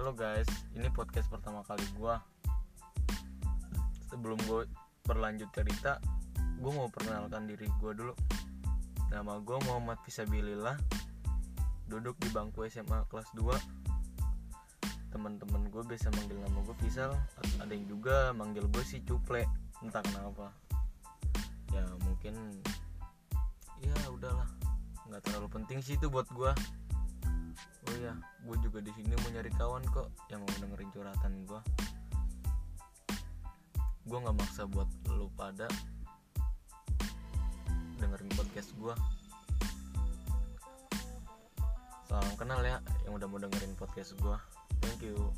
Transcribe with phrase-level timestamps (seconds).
[0.00, 2.14] Halo guys, ini podcast pertama kali gue
[4.08, 4.64] Sebelum gue
[5.04, 6.00] berlanjut cerita
[6.56, 8.16] Gue mau perkenalkan diri gue dulu.
[9.12, 10.80] Nama gue Muhammad Fisabilillah.
[11.84, 17.12] Duduk di bangku SMA kelas 2 Teman-teman gue biasa manggil nama gue Fisal.
[17.60, 19.44] Ada yang juga manggil gue si Cuple.
[19.84, 20.48] Entah kenapa.
[21.76, 22.56] Ya mungkin
[23.84, 24.48] Ya udahlah.
[25.12, 26.79] Nggak terlalu penting sih itu buat gue
[27.90, 28.14] oh iya
[28.46, 31.60] gue juga di sini mau nyari kawan kok yang mau dengerin curhatan gue
[34.06, 35.66] gue nggak maksa buat lu pada
[37.98, 38.94] dengerin podcast gue
[42.06, 44.36] salam kenal ya yang udah mau dengerin podcast gue
[44.78, 45.34] thank you